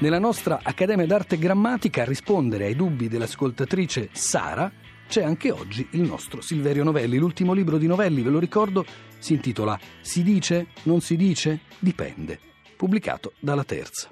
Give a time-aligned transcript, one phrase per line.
[0.00, 4.70] Nella nostra Accademia d'Arte e Grammatica a rispondere ai dubbi dell'ascoltatrice Sara
[5.08, 7.18] c'è anche oggi il nostro Silverio Novelli.
[7.18, 8.84] L'ultimo libro di Novelli, ve lo ricordo,
[9.18, 10.68] si intitola Si dice?
[10.84, 11.62] Non si dice?
[11.80, 12.38] Dipende,
[12.76, 14.08] pubblicato dalla Terza.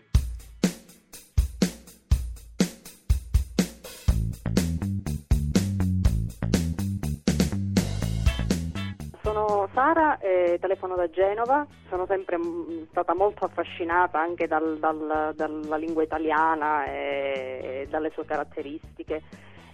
[9.23, 15.33] Sono Sara e telefono da Genova, sono sempre mm, stata molto affascinata anche dal, dal,
[15.35, 19.23] dalla lingua italiana e, e dalle sue caratteristiche.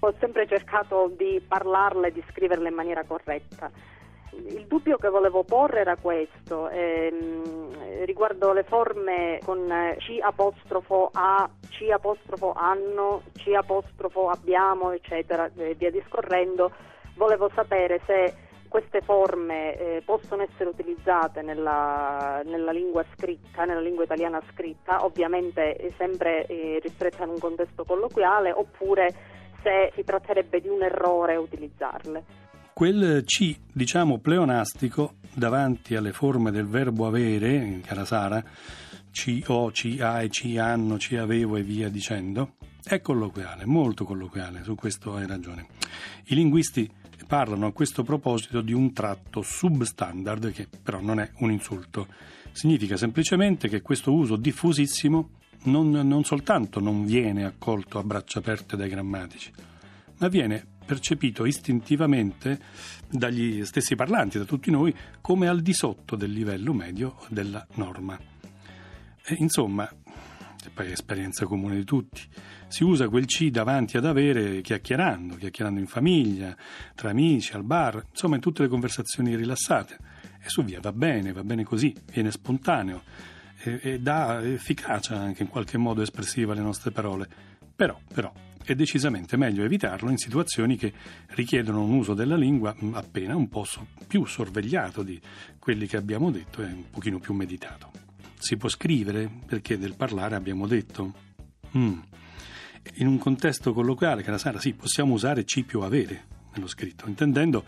[0.01, 3.71] Ho sempre cercato di parlarle e di scriverle in maniera corretta.
[4.33, 9.67] Il dubbio che volevo porre era questo, ehm, riguardo le forme con
[9.99, 16.73] C apostrofo A, C apostrofo anno, C apostrofo abbiamo, eccetera, e via discorrendo,
[17.15, 24.05] volevo sapere se queste forme eh, possono essere utilizzate nella, nella, lingua scritta, nella lingua
[24.05, 29.15] italiana scritta, ovviamente eh, sempre eh, ristretta in un contesto colloquiale, oppure
[29.63, 32.25] se si tratterebbe di un errore utilizzarle.
[32.73, 38.43] Quel C, diciamo pleonastico, davanti alle forme del verbo avere, cara Sara,
[39.11, 44.63] ci ho, ci hai, ci hanno, ci avevo e via dicendo, è colloquiale, molto colloquiale,
[44.63, 45.67] su questo hai ragione.
[46.29, 46.91] I linguisti
[47.33, 52.07] parlano a questo proposito di un tratto substandard che però non è un insulto.
[52.53, 55.31] Significa semplicemente che questo uso diffusissimo
[55.63, 59.51] non, non soltanto non viene accolto a braccia aperte dai grammatici,
[60.19, 62.61] ma viene percepito istintivamente
[63.09, 68.19] dagli stessi parlanti, da tutti noi, come al di sotto del livello medio della norma.
[69.25, 69.91] E, insomma,
[70.71, 72.21] poi è esperienza comune di tutti.
[72.69, 76.57] Si usa quel C davanti ad avere chiacchierando, chiacchierando in famiglia,
[76.95, 79.99] tra amici, al bar, insomma in tutte le conversazioni rilassate.
[80.43, 83.03] E su via va bene, va bene così, viene spontaneo
[83.59, 87.29] e, e dà efficacia anche in qualche modo espressiva alle nostre parole.
[87.75, 88.33] Però, però,
[88.65, 90.93] è decisamente meglio evitarlo in situazioni che
[91.29, 93.67] richiedono un uso della lingua appena un po'
[94.07, 95.21] più sorvegliato di
[95.59, 98.02] quelli che abbiamo detto e un pochino più meditato.
[98.43, 101.15] Si può scrivere perché del parlare abbiamo detto.
[101.79, 102.01] Mm.
[102.95, 107.65] In un contesto colloquiale, cara Sara, sì, possiamo usare C più avere nello scritto, intendendo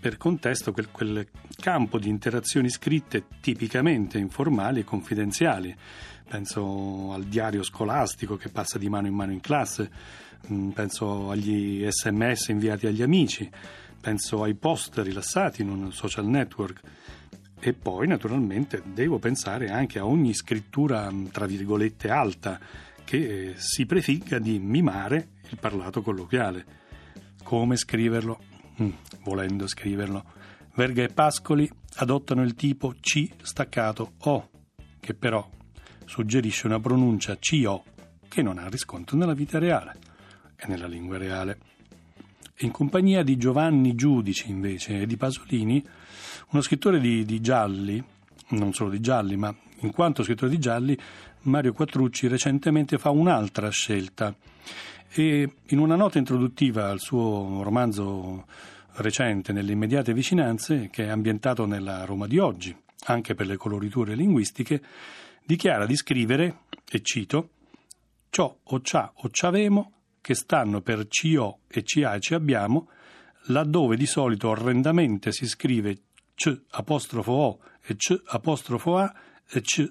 [0.00, 1.28] per contesto quel, quel
[1.60, 5.72] campo di interazioni scritte tipicamente informali e confidenziali.
[6.28, 9.88] Penso al diario scolastico che passa di mano in mano in classe,
[10.50, 13.48] mm, penso agli sms inviati agli amici,
[14.00, 16.80] penso ai post rilassati in un social network.
[17.66, 22.60] E poi naturalmente devo pensare anche a ogni scrittura mm, tra virgolette alta
[23.02, 26.64] che eh, si prefigga di mimare il parlato colloquiale.
[27.42, 28.38] Come scriverlo?
[28.80, 28.90] Mm,
[29.24, 30.24] volendo scriverlo.
[30.76, 34.48] Verga e Pascoli adottano il tipo C staccato O,
[35.00, 35.50] che però
[36.04, 37.82] suggerisce una pronuncia CO
[38.28, 39.98] che non ha riscontro nella vita reale
[40.54, 41.58] e nella lingua reale.
[42.60, 45.84] In compagnia di Giovanni Giudici, invece, e di Pasolini,
[46.50, 48.02] uno scrittore di, di gialli,
[48.50, 50.96] non solo di gialli, ma in quanto scrittore di gialli,
[51.42, 54.34] Mario Quattrucci recentemente fa un'altra scelta.
[55.08, 58.46] E in una nota introduttiva al suo romanzo
[58.96, 62.74] recente Nelle immediate vicinanze, che è ambientato nella Roma di oggi,
[63.06, 64.82] anche per le coloriture linguistiche,
[65.44, 67.50] dichiara di scrivere, e cito,
[68.30, 72.88] ciò o cià o c'avemo che stanno per CO e CA e ci abbiamo,
[73.46, 75.98] laddove di solito orrendamente si scrive
[76.36, 79.14] C O e C A
[79.48, 79.90] e C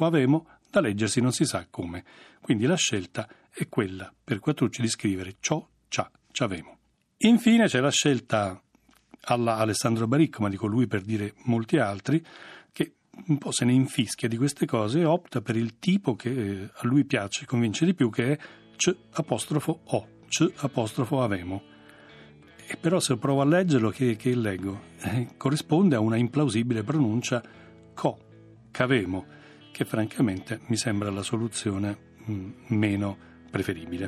[0.00, 2.04] avemo, da leggersi non si sa come.
[2.40, 6.76] Quindi la scelta è quella per Quattrucci di scrivere ciò, cià, c'avemo.
[7.18, 8.62] Infine c'è la scelta
[9.22, 12.24] alla Alessandro Baricco, ma dico lui per dire molti altri,
[12.70, 12.94] che
[13.26, 16.70] un po' se ne infischia di queste cose e opta per il tipo che eh,
[16.72, 18.38] a lui piace, convince di più, che è
[18.76, 21.76] C apostrofo O, C apostrofo avemo
[22.70, 24.78] e però se provo a leggerlo, che, che leggo?
[25.00, 27.42] Eh, corrisponde a una implausibile pronuncia
[27.94, 28.18] co,
[28.70, 29.24] cavemo,
[29.72, 33.16] che francamente mi sembra la soluzione mh, mm, meno
[33.50, 34.06] preferibile.